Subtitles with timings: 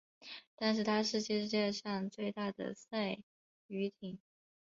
[0.55, 1.71] 当时她是世界
[2.11, 3.19] 最大的赛
[3.67, 4.17] 渔艇。